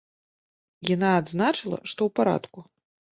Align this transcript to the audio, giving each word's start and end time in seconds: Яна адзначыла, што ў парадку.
Яна 0.95 1.09
адзначыла, 1.19 1.77
што 1.91 1.91
ў 1.91 2.09
парадку. 2.21 2.59